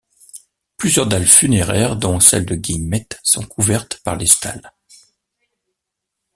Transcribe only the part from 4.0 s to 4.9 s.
par les stalles.